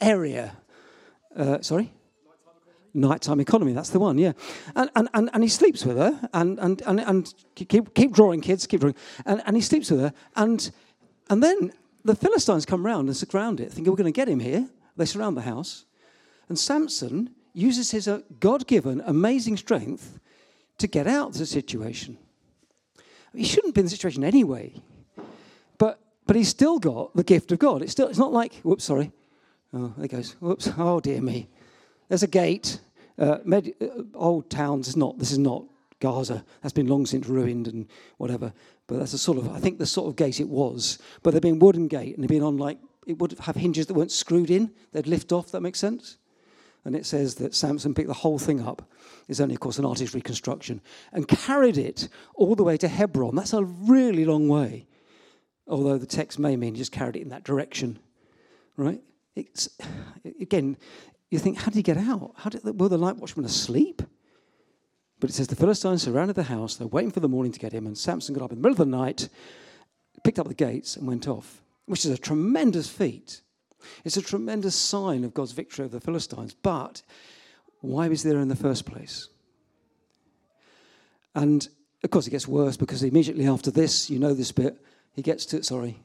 area. 0.00 0.56
Uh, 1.34 1.62
sorry? 1.62 1.92
Nighttime 2.96 3.40
economy. 3.40 3.72
That's 3.72 3.90
the 3.90 4.00
one, 4.00 4.18
yeah. 4.18 4.32
And, 4.74 4.90
and, 4.96 5.08
and, 5.14 5.30
and 5.32 5.42
he 5.42 5.48
sleeps 5.48 5.84
with 5.84 5.96
her, 5.96 6.28
and, 6.32 6.58
and, 6.58 6.82
and, 6.82 7.00
and 7.00 7.34
keep, 7.54 7.94
keep 7.94 8.12
drawing, 8.12 8.40
kids, 8.40 8.66
keep 8.66 8.80
drawing. 8.80 8.96
And, 9.24 9.42
and 9.46 9.56
he 9.56 9.62
sleeps 9.62 9.90
with 9.90 10.00
her, 10.00 10.12
and, 10.34 10.70
and 11.30 11.42
then 11.42 11.72
the 12.04 12.14
Philistines 12.14 12.64
come 12.66 12.84
round 12.86 13.08
and 13.08 13.16
surround 13.16 13.60
it, 13.60 13.72
thinking 13.72 13.92
we're 13.92 13.96
going 13.96 14.12
to 14.12 14.16
get 14.16 14.28
him 14.28 14.40
here. 14.40 14.68
They 14.96 15.04
surround 15.04 15.36
the 15.36 15.42
house. 15.42 15.84
And 16.48 16.58
Samson 16.58 17.30
uses 17.52 17.90
his 17.90 18.06
uh, 18.06 18.20
God 18.40 18.66
given 18.66 19.02
amazing 19.04 19.56
strength 19.56 20.18
to 20.78 20.86
get 20.86 21.06
out 21.06 21.30
of 21.30 21.38
the 21.38 21.46
situation. 21.46 22.18
He 23.34 23.44
shouldn't 23.44 23.74
be 23.74 23.80
in 23.80 23.86
the 23.86 23.90
situation 23.90 24.24
anyway. 24.24 24.74
But, 25.78 25.98
but 26.26 26.36
he's 26.36 26.48
still 26.48 26.78
got 26.78 27.14
the 27.14 27.24
gift 27.24 27.52
of 27.52 27.58
God. 27.58 27.82
It's, 27.82 27.92
still, 27.92 28.08
it's 28.08 28.18
not 28.18 28.32
like, 28.32 28.54
whoops, 28.62 28.84
sorry. 28.84 29.12
Oh, 29.74 29.92
there 29.96 30.04
he 30.04 30.08
goes. 30.08 30.32
Whoops. 30.40 30.70
Oh, 30.78 31.00
dear 31.00 31.20
me. 31.20 31.48
There's 32.08 32.22
a 32.22 32.28
gate. 32.28 32.80
Uh, 33.18 33.38
med- 33.44 33.74
uh, 33.80 34.02
old 34.14 34.50
towns 34.50 34.88
is 34.88 34.96
not. 34.96 35.18
This 35.18 35.32
is 35.32 35.38
not 35.38 35.64
Gaza. 36.00 36.44
That's 36.62 36.74
been 36.74 36.88
long 36.88 37.06
since 37.06 37.26
ruined 37.26 37.68
and 37.68 37.86
whatever. 38.18 38.52
But 38.86 38.98
that's 38.98 39.12
a 39.12 39.18
sort 39.18 39.38
of. 39.38 39.50
I 39.50 39.58
think 39.58 39.78
the 39.78 39.86
sort 39.86 40.08
of 40.08 40.16
gate 40.16 40.40
it 40.40 40.48
was. 40.48 40.98
But 41.22 41.32
they've 41.32 41.42
been 41.42 41.58
wooden 41.58 41.88
gate 41.88 42.14
and 42.14 42.22
they've 42.22 42.28
been 42.28 42.42
on 42.42 42.58
like 42.58 42.78
it 43.06 43.18
would 43.18 43.38
have 43.40 43.56
hinges 43.56 43.86
that 43.86 43.94
weren't 43.94 44.12
screwed 44.12 44.50
in. 44.50 44.72
They'd 44.92 45.06
lift 45.06 45.32
off. 45.32 45.52
That 45.52 45.60
makes 45.60 45.78
sense. 45.78 46.18
And 46.84 46.94
it 46.94 47.06
says 47.06 47.36
that 47.36 47.54
Samson 47.54 47.94
picked 47.94 48.08
the 48.08 48.14
whole 48.14 48.38
thing 48.38 48.60
up. 48.60 48.88
It's 49.28 49.40
only, 49.40 49.54
of 49.54 49.60
course, 49.60 49.78
an 49.78 49.84
artist's 49.84 50.14
reconstruction 50.14 50.80
and 51.12 51.26
carried 51.26 51.78
it 51.78 52.08
all 52.34 52.54
the 52.54 52.62
way 52.62 52.76
to 52.76 52.86
Hebron. 52.86 53.34
That's 53.34 53.52
a 53.52 53.64
really 53.64 54.24
long 54.24 54.46
way. 54.48 54.86
Although 55.66 55.98
the 55.98 56.06
text 56.06 56.38
may 56.38 56.56
mean 56.56 56.76
just 56.76 56.92
carried 56.92 57.16
it 57.16 57.22
in 57.22 57.30
that 57.30 57.42
direction, 57.42 57.98
right? 58.76 59.00
It's 59.34 59.68
again, 60.40 60.76
you 61.30 61.38
think, 61.38 61.58
how 61.58 61.66
did 61.66 61.76
he 61.76 61.82
get 61.82 61.96
out? 61.96 62.34
How 62.36 62.50
did, 62.50 62.62
were 62.78 62.88
the 62.88 62.98
night 62.98 63.16
watchmen 63.16 63.44
asleep? 63.44 64.02
But 65.18 65.30
it 65.30 65.32
says 65.32 65.48
the 65.48 65.56
Philistines 65.56 66.02
surrounded 66.02 66.36
the 66.36 66.44
house. 66.44 66.76
They're 66.76 66.86
waiting 66.86 67.10
for 67.10 67.20
the 67.20 67.28
morning 67.28 67.52
to 67.52 67.58
get 67.58 67.72
him. 67.72 67.86
And 67.86 67.96
Samson 67.96 68.34
got 68.34 68.44
up 68.44 68.52
in 68.52 68.58
the 68.58 68.62
middle 68.62 68.80
of 68.80 68.90
the 68.90 68.96
night, 68.96 69.28
picked 70.22 70.38
up 70.38 70.48
the 70.48 70.54
gates, 70.54 70.96
and 70.96 71.06
went 71.06 71.26
off, 71.26 71.62
which 71.86 72.04
is 72.04 72.10
a 72.10 72.18
tremendous 72.18 72.88
feat. 72.88 73.40
It's 74.04 74.16
a 74.16 74.22
tremendous 74.22 74.74
sign 74.74 75.24
of 75.24 75.34
God's 75.34 75.52
victory 75.52 75.84
over 75.84 75.98
the 75.98 76.04
Philistines. 76.04 76.54
But 76.54 77.02
why 77.80 78.08
was 78.08 78.22
he 78.22 78.30
there 78.30 78.40
in 78.40 78.48
the 78.48 78.56
first 78.56 78.84
place? 78.84 79.28
And 81.34 81.66
of 82.02 82.10
course, 82.10 82.26
it 82.26 82.30
gets 82.30 82.48
worse 82.48 82.76
because 82.76 83.02
immediately 83.02 83.46
after 83.46 83.70
this, 83.70 84.10
you 84.10 84.18
know 84.18 84.34
this 84.34 84.52
bit, 84.52 84.80
he 85.12 85.22
gets 85.22 85.46
to, 85.46 85.62
sorry, 85.62 85.98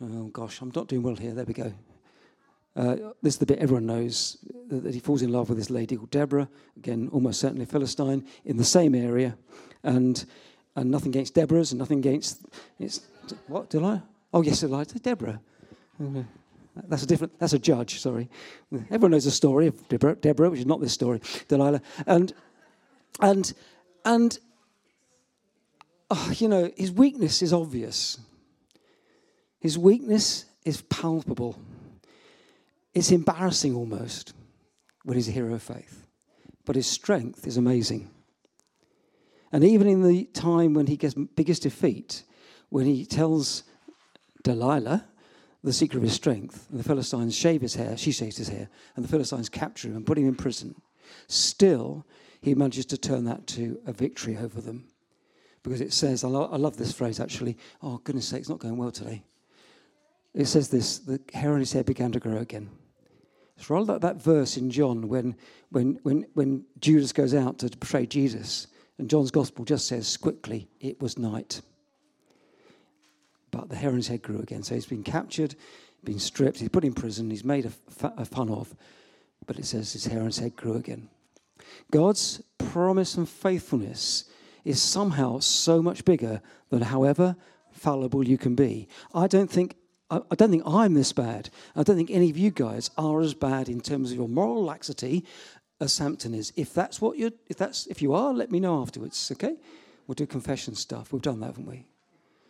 oh 0.00 0.28
gosh, 0.28 0.60
I'm 0.60 0.72
not 0.74 0.88
doing 0.88 1.02
well 1.02 1.16
here. 1.16 1.32
There 1.32 1.44
we 1.44 1.54
go. 1.54 1.72
Uh, 2.78 3.12
this 3.22 3.34
is 3.34 3.38
the 3.38 3.46
bit 3.46 3.58
everyone 3.58 3.86
knows 3.86 4.38
that 4.68 4.94
he 4.94 5.00
falls 5.00 5.20
in 5.20 5.32
love 5.32 5.48
with 5.48 5.58
this 5.58 5.68
lady 5.68 5.96
called 5.96 6.10
Deborah, 6.10 6.48
again, 6.76 7.08
almost 7.12 7.40
certainly 7.40 7.64
Philistine, 7.64 8.24
in 8.44 8.56
the 8.56 8.64
same 8.64 8.94
area. 8.94 9.36
And, 9.82 10.24
and 10.76 10.88
nothing 10.88 11.10
against 11.10 11.34
Deborah's 11.34 11.72
and 11.72 11.80
nothing 11.80 11.98
against. 11.98 12.46
It's, 12.78 13.00
what, 13.48 13.68
Delilah? 13.68 14.04
Oh, 14.32 14.42
yes, 14.42 14.60
Delilah. 14.60 14.84
Deborah. 14.84 15.40
That's 16.86 17.02
a 17.02 17.06
different, 17.06 17.36
that's 17.40 17.52
a 17.52 17.58
judge, 17.58 17.98
sorry. 17.98 18.30
Everyone 18.72 19.10
knows 19.10 19.24
the 19.24 19.32
story 19.32 19.66
of 19.66 19.88
Deborah, 19.88 20.14
Deborah, 20.14 20.48
which 20.48 20.60
is 20.60 20.66
not 20.66 20.80
this 20.80 20.92
story, 20.92 21.20
Delilah. 21.48 21.82
And, 22.06 22.32
and, 23.20 23.52
and, 24.04 24.38
oh, 26.12 26.32
you 26.36 26.48
know, 26.48 26.70
his 26.76 26.92
weakness 26.92 27.42
is 27.42 27.52
obvious. 27.52 28.20
His 29.58 29.76
weakness 29.76 30.44
is 30.64 30.82
palpable. 30.82 31.60
It's 32.94 33.10
embarrassing 33.10 33.74
almost. 33.74 34.34
when 35.08 35.16
he's 35.16 35.28
a 35.28 35.32
hero 35.32 35.54
of 35.54 35.62
faith. 35.62 36.06
But 36.66 36.76
his 36.76 36.86
strength 36.86 37.46
is 37.46 37.56
amazing. 37.56 38.10
And 39.50 39.64
even 39.64 39.86
in 39.86 40.06
the 40.06 40.24
time 40.26 40.74
when 40.74 40.86
he 40.86 40.98
gets 40.98 41.14
biggest 41.14 41.62
defeat, 41.62 42.24
when 42.68 42.84
he 42.84 43.06
tells 43.06 43.62
Delilah 44.42 45.06
the 45.64 45.72
secret 45.72 45.96
of 45.96 46.02
his 46.02 46.12
strength, 46.12 46.66
and 46.70 46.78
the 46.78 46.84
Philistines 46.84 47.34
shave 47.34 47.62
his 47.62 47.74
hair, 47.74 47.96
she 47.96 48.12
shaves 48.12 48.36
his 48.36 48.48
hair, 48.48 48.68
and 48.96 49.04
the 49.04 49.08
Philistines 49.08 49.48
capture 49.48 49.88
him 49.88 49.96
and 49.96 50.06
put 50.06 50.18
him 50.18 50.28
in 50.28 50.34
prison, 50.34 50.74
still 51.26 52.06
he 52.42 52.54
manages 52.54 52.84
to 52.86 52.98
turn 52.98 53.24
that 53.24 53.46
to 53.46 53.80
a 53.86 53.92
victory 53.94 54.36
over 54.36 54.60
them. 54.60 54.88
Because 55.62 55.80
it 55.80 55.94
says, 55.94 56.22
I, 56.22 56.28
lo- 56.28 56.50
I 56.52 56.56
love 56.58 56.76
this 56.76 56.92
phrase 56.92 57.18
actually, 57.18 57.56
oh, 57.82 57.96
goodness 58.04 58.28
sake, 58.28 58.40
it's 58.40 58.48
not 58.50 58.60
going 58.60 58.76
well 58.76 58.92
today. 58.92 59.24
It 60.34 60.46
says 60.46 60.68
this 60.68 60.98
the 60.98 61.20
hair 61.32 61.52
on 61.52 61.60
his 61.60 61.72
head 61.72 61.86
began 61.86 62.12
to 62.12 62.20
grow 62.20 62.38
again. 62.38 62.70
It's 63.56 63.68
rather 63.68 63.92
like 63.92 64.02
that 64.02 64.22
verse 64.22 64.56
in 64.56 64.70
John 64.70 65.08
when, 65.08 65.36
when, 65.70 65.98
when, 66.04 66.26
when 66.34 66.64
Judas 66.78 67.12
goes 67.12 67.34
out 67.34 67.58
to 67.58 67.76
betray 67.76 68.06
Jesus, 68.06 68.68
and 68.98 69.10
John's 69.10 69.32
gospel 69.32 69.64
just 69.64 69.88
says 69.88 70.16
quickly, 70.16 70.68
it 70.80 71.00
was 71.00 71.18
night. 71.18 71.60
But 73.50 73.68
the 73.68 73.76
hair 73.76 73.90
on 73.90 73.96
his 73.96 74.08
head 74.08 74.22
grew 74.22 74.40
again. 74.40 74.62
So 74.62 74.74
he's 74.74 74.86
been 74.86 75.02
captured, 75.02 75.56
been 76.04 76.18
stripped, 76.18 76.58
he's 76.58 76.68
put 76.68 76.84
in 76.84 76.94
prison, 76.94 77.30
he's 77.30 77.44
made 77.44 77.66
a, 77.66 78.12
a 78.16 78.24
fun 78.24 78.50
of, 78.50 78.74
but 79.46 79.58
it 79.58 79.64
says 79.64 79.92
his 79.92 80.06
hair 80.06 80.20
on 80.20 80.26
his 80.26 80.38
head 80.38 80.54
grew 80.54 80.74
again. 80.74 81.08
God's 81.90 82.42
promise 82.58 83.16
and 83.16 83.28
faithfulness 83.28 84.24
is 84.64 84.80
somehow 84.80 85.38
so 85.38 85.82
much 85.82 86.04
bigger 86.04 86.40
than 86.70 86.82
however 86.82 87.36
fallible 87.72 88.26
you 88.26 88.38
can 88.38 88.54
be. 88.54 88.88
I 89.14 89.26
don't 89.26 89.50
think 89.50 89.76
I, 90.10 90.20
don't 90.36 90.50
think 90.50 90.62
I'm 90.66 90.94
this 90.94 91.12
bad. 91.12 91.50
I 91.76 91.82
don't 91.82 91.96
think 91.96 92.10
any 92.10 92.30
of 92.30 92.38
you 92.38 92.50
guys 92.50 92.90
are 92.96 93.20
as 93.20 93.34
bad 93.34 93.68
in 93.68 93.80
terms 93.80 94.10
of 94.10 94.16
your 94.16 94.28
moral 94.28 94.64
laxity 94.64 95.24
as 95.80 95.92
Samson 95.92 96.34
is. 96.34 96.52
If 96.56 96.72
that's 96.72 97.00
what 97.00 97.18
you're, 97.18 97.32
if 97.48 97.56
that's 97.56 97.86
if 97.88 98.00
you 98.00 98.14
are, 98.14 98.32
let 98.32 98.50
me 98.50 98.58
know 98.58 98.80
afterwards, 98.80 99.30
okay? 99.32 99.56
We'll 100.06 100.14
do 100.14 100.26
confession 100.26 100.74
stuff. 100.74 101.12
We've 101.12 101.20
done 101.20 101.40
that, 101.40 101.46
haven't 101.46 101.66
we? 101.66 101.84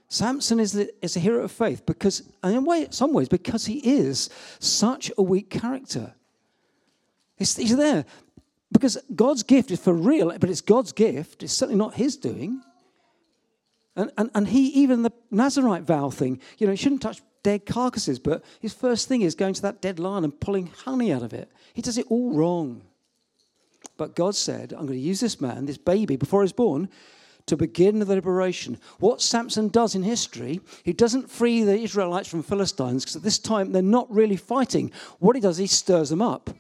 Samson 0.09 0.61
is, 0.61 0.73
the, 0.73 0.91
is 1.03 1.17
a 1.17 1.21
hero 1.21 1.43
of 1.43 1.53
faith 1.53 1.85
because, 1.85 2.23
in 2.43 2.65
way, 2.65 2.87
some 2.91 3.13
ways, 3.13 3.29
because 3.29 3.67
he 3.67 3.79
is 3.79 4.31
such 4.59 5.11
a 5.19 5.23
weak 5.23 5.51
character. 5.51 6.15
He's 7.37 7.77
there 7.77 8.05
because 8.73 8.99
God's 9.15 9.43
gift 9.43 9.71
is 9.71 9.81
for 9.81 9.93
real, 9.93 10.37
but 10.39 10.51
it's 10.51 10.61
God's 10.61 10.93
gift. 10.93 11.43
It's 11.43 11.53
certainly 11.53 11.79
not 11.79 11.95
his 11.95 12.17
doing. 12.17 12.63
And, 13.97 14.13
and, 14.17 14.31
and 14.35 14.49
he, 14.49 14.69
even 14.69 15.03
the 15.03 15.13
Nazarite 15.31 15.83
vow 15.83 16.11
thing, 16.11 16.41
you 16.59 16.67
know, 16.67 16.73
he 16.73 16.77
shouldn't 16.77 17.03
touch 17.03 17.21
dead 17.49 17.65
carcasses, 17.65 18.19
but 18.19 18.45
his 18.61 18.75
first 18.75 19.09
thing 19.09 19.23
is 19.23 19.35
going 19.35 19.55
to 19.55 19.63
that 19.63 19.81
dead 19.81 19.99
lion 19.99 20.23
and 20.23 20.39
pulling 20.39 20.67
honey 20.67 21.11
out 21.11 21.23
of 21.23 21.33
it. 21.33 21.51
He 21.73 21.81
does 21.81 21.97
it 21.97 22.05
all 22.11 22.35
wrong. 22.35 22.83
But 23.97 24.15
God 24.15 24.35
said, 24.35 24.75
I'm 24.75 24.85
going 24.85 24.99
to 24.99 25.09
use 25.09 25.21
this 25.21 25.41
man, 25.41 25.65
this 25.65 25.79
baby, 25.79 26.17
before 26.17 26.43
he's 26.43 26.53
born, 26.53 26.91
to 27.47 27.57
begin 27.57 28.01
the 28.01 28.05
liberation. 28.05 28.77
What 28.99 29.23
Samson 29.23 29.69
does 29.69 29.95
in 29.95 30.03
history, 30.03 30.61
he 30.85 30.93
doesn't 30.93 31.31
free 31.31 31.63
the 31.63 31.81
Israelites 31.81 32.29
from 32.29 32.43
Philistines 32.43 33.05
because 33.05 33.17
at 33.17 33.23
this 33.23 33.39
time 33.39 33.73
they're 33.73 33.81
not 33.81 34.15
really 34.15 34.37
fighting. 34.37 34.93
What 35.19 35.35
he 35.35 35.41
does, 35.41 35.57
he 35.57 35.67
stirs 35.67 36.11
them 36.11 36.21
up. 36.21 36.51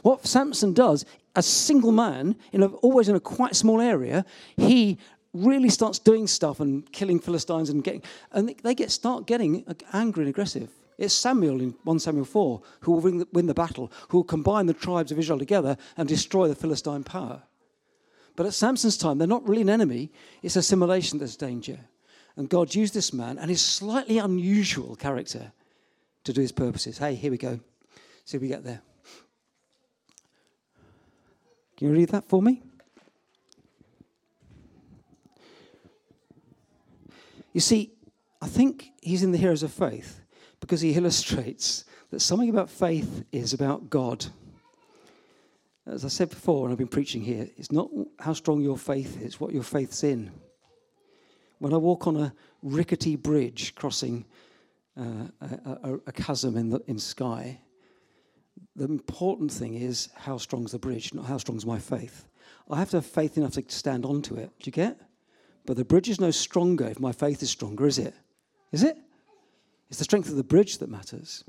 What 0.00 0.26
Samson 0.26 0.72
does, 0.72 1.04
a 1.36 1.42
single 1.42 1.92
man, 1.92 2.36
in 2.52 2.62
a, 2.62 2.68
always 2.68 3.10
in 3.10 3.16
a 3.16 3.20
quite 3.20 3.54
small 3.54 3.82
area, 3.82 4.24
he 4.56 4.96
really 5.44 5.68
starts 5.68 5.98
doing 5.98 6.26
stuff 6.26 6.60
and 6.60 6.90
killing 6.92 7.20
Philistines 7.20 7.70
and 7.70 7.82
getting, 7.82 8.02
and 8.32 8.54
they 8.62 8.74
get 8.74 8.90
start 8.90 9.26
getting 9.26 9.64
angry 9.92 10.24
and 10.24 10.30
aggressive. 10.30 10.70
It's 10.98 11.14
Samuel 11.14 11.60
in 11.60 11.74
1 11.84 11.98
Samuel 12.00 12.24
4 12.24 12.60
who 12.80 12.92
will 12.92 13.26
win 13.32 13.46
the, 13.46 13.54
battle, 13.54 13.92
who 14.08 14.18
will 14.18 14.24
combine 14.24 14.66
the 14.66 14.74
tribes 14.74 15.12
of 15.12 15.18
Israel 15.18 15.38
together 15.38 15.76
and 15.96 16.08
destroy 16.08 16.48
the 16.48 16.56
Philistine 16.56 17.04
power. 17.04 17.42
But 18.34 18.46
at 18.46 18.54
Samson's 18.54 18.96
time, 18.96 19.18
they're 19.18 19.28
not 19.28 19.48
really 19.48 19.62
an 19.62 19.70
enemy, 19.70 20.10
it's 20.42 20.56
assimilation 20.56 21.18
that's 21.18 21.36
danger. 21.36 21.78
And 22.36 22.48
God 22.48 22.74
used 22.74 22.94
this 22.94 23.12
man 23.12 23.38
and 23.38 23.50
his 23.50 23.60
slightly 23.60 24.18
unusual 24.18 24.96
character 24.96 25.52
to 26.24 26.32
do 26.32 26.40
his 26.40 26.52
purposes. 26.52 26.98
Hey, 26.98 27.14
here 27.14 27.30
we 27.30 27.38
go. 27.38 27.60
See 28.24 28.36
if 28.36 28.42
we 28.42 28.48
get 28.48 28.64
there. 28.64 28.82
Can 31.76 31.88
you 31.88 31.94
read 31.94 32.10
that 32.10 32.28
for 32.28 32.42
me? 32.42 32.62
You 37.52 37.60
see, 37.60 37.92
I 38.40 38.46
think 38.46 38.92
he's 39.02 39.22
in 39.22 39.32
the 39.32 39.38
Heroes 39.38 39.62
of 39.62 39.72
Faith 39.72 40.20
because 40.60 40.80
he 40.80 40.92
illustrates 40.94 41.84
that 42.10 42.20
something 42.20 42.48
about 42.48 42.70
faith 42.70 43.24
is 43.32 43.52
about 43.52 43.90
God. 43.90 44.26
As 45.86 46.04
I 46.04 46.08
said 46.08 46.30
before, 46.30 46.64
and 46.64 46.72
I've 46.72 46.78
been 46.78 46.88
preaching 46.88 47.22
here, 47.22 47.48
it's 47.56 47.72
not 47.72 47.90
how 48.18 48.32
strong 48.32 48.60
your 48.60 48.76
faith 48.76 49.20
is, 49.22 49.40
what 49.40 49.52
your 49.52 49.62
faith's 49.62 50.04
in. 50.04 50.30
When 51.58 51.72
I 51.72 51.76
walk 51.76 52.06
on 52.06 52.16
a 52.16 52.34
rickety 52.62 53.16
bridge 53.16 53.74
crossing 53.74 54.24
uh, 54.96 55.28
a, 55.40 55.70
a, 55.82 55.94
a, 56.08 56.12
chasm 56.12 56.56
in 56.56 56.70
the 56.70 56.80
in 56.86 56.98
sky, 56.98 57.60
the 58.76 58.84
important 58.84 59.50
thing 59.50 59.74
is 59.74 60.08
how 60.14 60.36
strong's 60.38 60.72
the 60.72 60.78
bridge, 60.78 61.14
not 61.14 61.24
how 61.24 61.38
strong's 61.38 61.64
my 61.64 61.78
faith. 61.78 62.26
I 62.70 62.78
have 62.78 62.90
to 62.90 62.98
have 62.98 63.06
faith 63.06 63.38
enough 63.38 63.52
to 63.52 63.64
stand 63.68 64.04
onto 64.04 64.34
it. 64.34 64.50
Do 64.60 64.68
you 64.68 64.72
get? 64.72 65.00
But 65.68 65.76
the 65.76 65.84
bridge 65.84 66.08
is 66.08 66.18
no 66.18 66.30
stronger 66.30 66.86
if 66.86 66.98
my 66.98 67.12
faith 67.12 67.42
is 67.42 67.50
stronger, 67.50 67.86
is 67.86 67.98
it? 67.98 68.14
Is 68.72 68.82
it? 68.82 68.96
It's 69.90 69.98
the 69.98 70.04
strength 70.04 70.30
of 70.30 70.36
the 70.36 70.42
bridge 70.42 70.78
that 70.78 70.88
matters. 70.88 71.44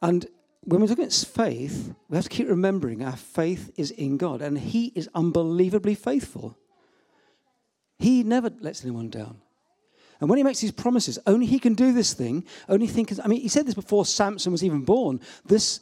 And 0.00 0.24
when 0.62 0.80
we're 0.80 0.86
talking 0.86 1.04
about 1.04 1.12
faith, 1.12 1.94
we 2.08 2.16
have 2.16 2.24
to 2.24 2.30
keep 2.30 2.48
remembering 2.48 3.04
our 3.04 3.16
faith 3.18 3.70
is 3.76 3.90
in 3.90 4.16
God, 4.16 4.40
and 4.40 4.56
He 4.56 4.92
is 4.94 5.10
unbelievably 5.14 5.94
faithful. 5.94 6.56
He 7.98 8.22
never 8.22 8.50
lets 8.60 8.82
anyone 8.82 9.10
down. 9.10 9.42
And 10.18 10.30
when 10.30 10.38
he 10.38 10.42
makes 10.42 10.60
these 10.60 10.72
promises, 10.72 11.18
only 11.26 11.44
he 11.44 11.58
can 11.58 11.74
do 11.74 11.92
this 11.92 12.14
thing. 12.14 12.46
Only 12.66 12.86
think. 12.86 13.12
I 13.22 13.28
mean, 13.28 13.42
he 13.42 13.48
said 13.48 13.66
this 13.66 13.74
before 13.74 14.06
Samson 14.06 14.52
was 14.52 14.64
even 14.64 14.86
born. 14.86 15.20
This 15.44 15.80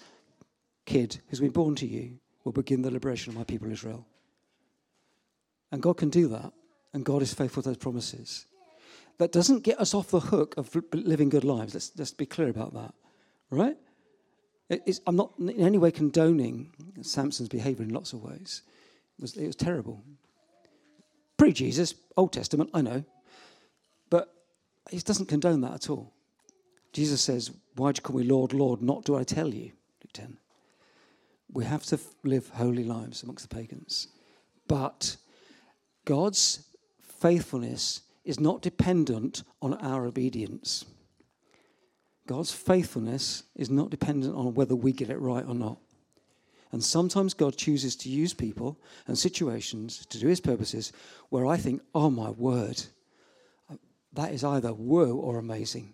kid 0.84 1.20
who's 1.28 1.38
been 1.38 1.50
born 1.50 1.76
to 1.76 1.86
you 1.86 2.18
will 2.42 2.50
begin 2.50 2.82
the 2.82 2.90
liberation 2.90 3.30
of 3.30 3.38
my 3.38 3.44
people 3.44 3.70
Israel. 3.70 4.04
And 5.70 5.80
God 5.80 5.96
can 5.96 6.10
do 6.10 6.26
that 6.26 6.52
and 6.92 7.04
God 7.04 7.22
is 7.22 7.34
faithful 7.34 7.62
to 7.62 7.70
those 7.70 7.78
promises. 7.78 8.46
That 9.18 9.32
doesn't 9.32 9.62
get 9.62 9.80
us 9.80 9.94
off 9.94 10.11
the 10.11 10.20
hook 10.20 10.54
of 10.56 10.75
living 10.92 11.28
good 11.28 11.44
lives. 11.44 11.75
Let's, 11.75 11.92
let's 11.96 12.11
be 12.12 12.26
clear 12.26 12.49
about 12.49 12.75
that, 12.75 12.94
right? 13.50 13.76
It's, 14.68 15.00
I'm 15.06 15.16
not 15.16 15.32
in 15.38 15.50
any 15.50 15.78
way 15.78 15.90
condoning 15.90 16.72
Samson's 17.02 17.49
behavior 17.49 17.84
in 17.84 17.90
lots 17.90 18.12
of 18.12 18.22
ways. 18.22 18.62
It 19.18 19.22
was, 19.22 19.37
it 19.37 19.46
was 19.46 19.56
terrible. 19.56 20.02
Pre 21.37 21.52
Jesus, 21.52 21.94
Old 22.16 22.32
Testament, 22.32 22.70
I 22.72 22.80
know. 22.80 23.04
But 24.08 24.32
he 24.90 24.99
doesn't 24.99 25.26
condone 25.26 25.61
that 25.61 25.75
at 25.75 25.90
all. 25.90 26.12
Jesus 26.92 27.20
says, 27.20 27.50
Why 27.76 27.92
do 27.92 27.99
you 27.99 28.02
call 28.02 28.16
me 28.16 28.25
Lord, 28.25 28.52
Lord? 28.52 28.82
Not 28.82 29.04
do 29.04 29.16
I 29.16 29.25
tell 29.25 29.52
you, 29.52 29.72
Luke 30.02 30.12
10. 30.12 30.37
We 31.52 31.64
have 31.64 31.84
to 31.87 31.99
live 32.25 32.49
holy 32.50 32.84
lives 32.84 33.22
amongst 33.22 33.49
the 33.49 33.54
pagans. 33.54 34.08
But 34.68 35.16
God's 36.04 36.66
faithfulness 37.23 38.02
is 38.25 38.41
not 38.41 38.62
dependent 38.62 39.45
on 39.62 39.75
our 39.75 40.07
obedience. 40.07 40.85
God's 42.26 42.52
faithfulness 42.52 43.45
is 43.57 43.71
not 43.71 43.91
dependent 43.91 44.35
on 44.35 44.55
whether 44.55 44.76
we 44.76 44.93
get 44.93 45.11
it 45.11 45.19
right 45.19 45.45
or 45.47 45.55
not. 45.55 45.79
And 46.73 46.83
sometimes 46.83 47.35
God 47.35 47.57
chooses 47.57 47.97
to 47.97 48.09
use 48.09 48.35
people 48.35 48.81
and 49.07 49.17
situations 49.17 50.07
to 50.07 50.19
do 50.19 50.26
his 50.26 50.41
purposes 50.41 50.93
where 51.29 51.47
I 51.47 51.57
think, 51.57 51.83
oh 51.95 52.11
my 52.11 52.31
word, 52.31 52.83
that 54.14 54.33
is 54.33 54.43
either 54.45 54.71
whoa 54.71 55.14
or 55.14 55.38
amazing. 55.38 55.93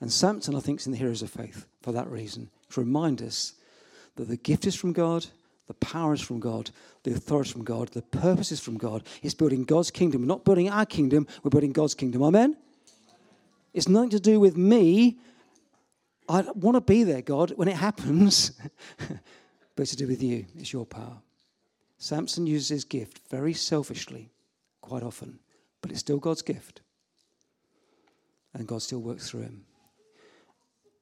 And 0.00 0.12
Samson, 0.12 0.54
I 0.54 0.60
think, 0.60 0.80
is 0.80 0.86
in 0.86 0.92
the 0.92 0.98
Heroes 0.98 1.22
of 1.22 1.30
Faith 1.30 1.66
for 1.82 1.92
that 1.92 2.10
reason, 2.10 2.50
to 2.70 2.80
remind 2.80 3.22
us 3.22 3.54
that 4.16 4.28
the 4.28 4.36
gift 4.36 4.66
is 4.66 4.74
from 4.74 4.92
God 4.92 5.26
the 5.66 5.74
power 5.74 6.14
is 6.14 6.20
from 6.20 6.40
God, 6.40 6.70
the 7.02 7.12
authority 7.12 7.48
is 7.48 7.52
from 7.52 7.64
God, 7.64 7.88
the 7.88 8.02
purpose 8.02 8.52
is 8.52 8.60
from 8.60 8.76
God. 8.76 9.02
It's 9.22 9.34
building 9.34 9.64
God's 9.64 9.90
kingdom. 9.90 10.22
We're 10.22 10.28
not 10.28 10.44
building 10.44 10.70
our 10.70 10.86
kingdom, 10.86 11.26
we're 11.42 11.50
building 11.50 11.72
God's 11.72 11.94
kingdom. 11.94 12.22
Amen? 12.22 12.56
It's 13.74 13.88
nothing 13.88 14.10
to 14.10 14.20
do 14.20 14.40
with 14.40 14.56
me. 14.56 15.18
I 16.28 16.42
want 16.54 16.76
to 16.76 16.80
be 16.80 17.04
there, 17.04 17.22
God, 17.22 17.52
when 17.56 17.68
it 17.68 17.76
happens, 17.76 18.52
but 18.98 19.82
it's 19.82 19.90
to 19.92 19.96
do 19.96 20.06
with 20.06 20.22
you. 20.22 20.46
It's 20.56 20.72
your 20.72 20.86
power. 20.86 21.18
Samson 21.98 22.46
uses 22.46 22.68
his 22.68 22.84
gift 22.84 23.20
very 23.28 23.52
selfishly, 23.52 24.30
quite 24.80 25.02
often, 25.02 25.38
but 25.82 25.90
it's 25.90 26.00
still 26.00 26.18
God's 26.18 26.42
gift. 26.42 26.80
And 28.54 28.66
God 28.66 28.82
still 28.82 29.00
works 29.00 29.28
through 29.28 29.42
him. 29.42 29.64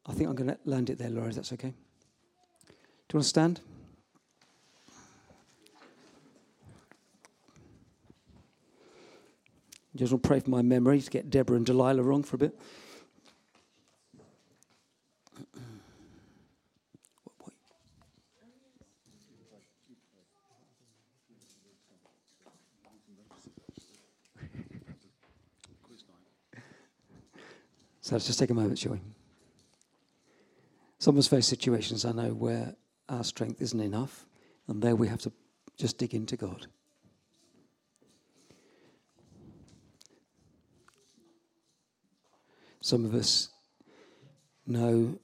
I 0.07 0.13
think 0.13 0.29
I'm 0.29 0.35
going 0.35 0.51
to 0.51 0.59
land 0.65 0.91
it 0.91 0.99
there, 0.99 1.11
Laura. 1.11 1.29
Is 1.29 1.37
that 1.37 1.53
okay? 1.53 1.69
Do 1.69 1.75
you 3.13 3.19
want 3.19 3.25
to 3.25 3.29
stand? 3.29 3.61
Just 9.97 10.11
will 10.11 10.19
pray 10.19 10.41
for 10.41 10.51
my 10.51 10.63
memory 10.63 11.01
to 11.01 11.11
get 11.11 11.31
Deborah 11.31 11.57
and 11.57 11.65
Delilah 11.65 12.03
wrong 12.03 12.25
for 12.25 12.37
a 12.37 12.39
bit. 12.39 12.59
so 28.01 28.17
let's 28.17 28.27
just 28.27 28.39
take 28.39 28.51
a 28.51 28.55
moment, 28.55 28.79
shall 28.79 28.93
we? 28.93 29.01
Some 30.99 31.15
of 31.15 31.19
us 31.19 31.29
face 31.29 31.47
situations 31.47 32.05
I 32.05 32.13
know 32.13 32.35
where 32.35 32.75
our 33.09 33.23
strength 33.23 33.63
isn't 33.63 33.81
enough, 33.81 34.27
and 34.67 34.83
there 34.83 34.97
we 34.97 35.07
have 35.09 35.21
to 35.21 35.33
just 35.77 35.99
dig 35.99 36.15
into 36.15 36.37
God. 36.37 36.67
Some 42.85 43.07
of 43.07 43.15
us 43.15 43.49
know 44.67 45.19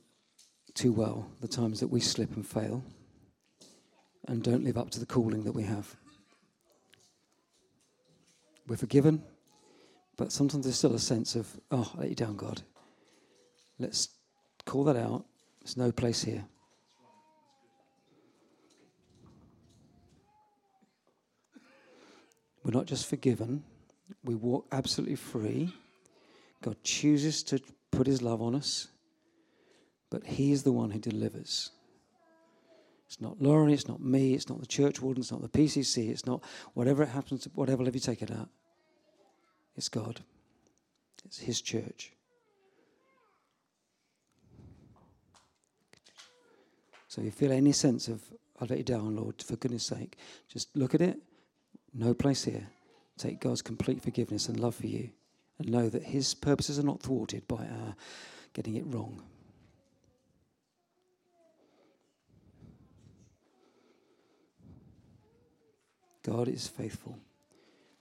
too 0.73 0.93
well 0.93 1.31
the 1.43 1.47
times 1.47 1.81
that 1.81 1.89
we 1.89 2.01
slip 2.01 2.35
and 2.35 2.47
fail 2.47 2.83
and 4.27 4.43
don't 4.43 4.65
live 4.65 4.79
up 4.79 4.89
to 4.93 4.99
the 4.99 5.05
calling 5.05 5.45
that 5.45 5.53
we 5.53 5.65
have. 5.65 5.95
We're 8.67 8.79
forgiven, 8.79 9.23
but 10.17 10.33
sometimes 10.33 10.65
there's 10.65 10.79
still 10.79 10.95
a 10.95 10.99
sense 10.99 11.37
of, 11.37 11.61
oh, 11.71 11.93
I 11.97 12.01
let 12.01 12.09
you 12.09 12.15
down, 12.15 12.37
God. 12.37 12.63
Let's 13.79 14.09
call 14.65 14.85
that 14.85 14.97
out. 14.97 15.27
There's 15.61 15.77
no 15.77 15.93
place 15.93 16.23
here. 16.23 16.47
We're 22.65 22.73
not 22.73 22.87
just 22.87 23.07
forgiven, 23.07 23.65
we 24.25 24.35
walk 24.35 24.65
absolutely 24.73 25.17
free. 25.17 25.75
God 26.63 26.77
chooses 26.83 27.43
to 27.45 27.61
put 27.91 28.07
his 28.07 28.23
love 28.23 28.43
on 28.43 28.55
us, 28.55 28.89
but 30.11 30.25
he 30.25 30.53
is 30.53 30.63
the 30.63 30.73
one 30.73 30.91
who 30.91 30.99
delivers. 30.99 31.71
It's 33.07 33.21
not 33.21 33.41
Lauren, 33.41 33.71
it's 33.71 33.89
not 33.89 34.01
me, 34.01 34.35
it's 34.35 34.49
not 34.49 34.61
the 34.61 34.67
church 34.67 35.01
warden, 35.01 35.23
it's 35.23 35.33
not 35.33 35.43
the 35.43 35.49
PCC, 35.49 36.11
it's 36.11 36.27
not 36.27 36.45
whatever 36.75 37.03
it 37.03 37.09
happens, 37.09 37.43
to 37.43 37.51
whatever 37.51 37.83
level 37.83 37.97
you 37.97 38.01
take 38.01 38.23
it 38.23 38.31
at. 38.31 38.49
It's 39.77 39.89
God. 39.89 40.21
It's 41.25 41.39
His 41.39 41.61
church. 41.61 42.13
So 47.09 47.21
if 47.21 47.25
you 47.25 47.31
feel 47.33 47.53
any 47.53 47.73
sense 47.73 48.07
of, 48.07 48.23
I'll 48.61 48.69
let 48.69 48.79
you 48.79 48.85
down, 48.85 49.17
Lord, 49.17 49.43
for 49.43 49.57
goodness 49.57 49.85
sake, 49.85 50.17
just 50.49 50.77
look 50.77 50.95
at 50.95 51.01
it. 51.01 51.19
No 51.93 52.15
place 52.15 52.45
here. 52.45 52.69
Take 53.19 53.41
God's 53.41 53.63
complete 53.63 54.01
forgiveness 54.01 54.49
and 54.49 54.61
love 54.61 54.77
for 54.77 54.87
you 54.87 55.11
and 55.61 55.69
know 55.69 55.91
that 55.91 56.05
His 56.05 56.33
purposes 56.33 56.79
are 56.79 56.83
not 56.83 57.03
thwarted 57.03 57.47
by 57.47 57.67
our 57.67 57.95
getting 58.55 58.77
it 58.77 58.87
wrong. 58.87 59.23
God 66.23 66.49
is 66.49 66.67
faithful. 66.67 67.19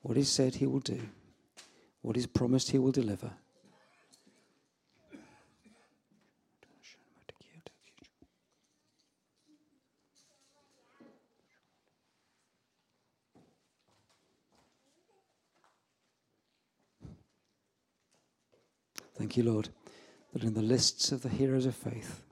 What 0.02 0.16
He 0.16 0.24
said, 0.24 0.56
He 0.56 0.66
will 0.66 0.80
do. 0.80 1.02
What 2.02 2.16
He's 2.16 2.28
promised, 2.28 2.72
He 2.72 2.80
will 2.80 2.94
deliver. 2.94 3.32
Thank 19.30 19.46
you, 19.46 19.54
Lord, 19.54 19.70
that 20.34 20.44
in 20.44 20.56
the 20.56 20.64
lists 20.64 21.12
of 21.12 21.22
the 21.22 21.30
heroes 21.30 21.68
of 21.68 21.76
faith, 21.76 22.24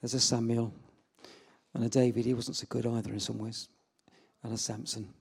there's 0.00 0.14
a 0.14 0.18
Samuel 0.18 0.72
and 1.74 1.84
a 1.84 1.90
David. 1.90 2.24
He 2.24 2.32
wasn't 2.32 2.56
so 2.56 2.64
good 2.70 2.86
either 2.86 3.12
in 3.12 3.20
some 3.20 3.36
ways, 3.36 3.68
and 4.42 4.54
a 4.54 4.56
Samson. 4.56 5.12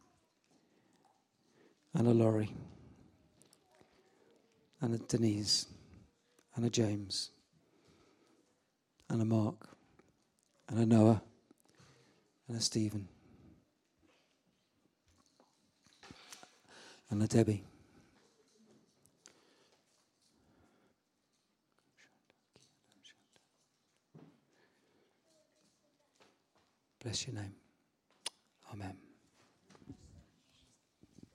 And 1.93 2.08
a 2.08 2.12
Laurie. 2.12 2.55
And 4.79 4.96
a 4.96 5.00
Denise. 5.00 5.67
And 6.55 6.64
a 6.64 6.70
James. 6.70 7.31
And 9.09 9.22
a 9.22 9.25
Mark. 9.25 9.68
And 10.70 10.79
a 10.79 10.85
Noah. 10.85 11.22
And 12.48 12.55
a 12.55 12.61
Stephen. 12.61 13.09
And 17.09 17.22
a 17.22 17.27
Debbie. 17.27 17.66
Bless 27.03 27.27
your 27.27 27.35
name. 27.35 27.53
Amen. 28.72 29.02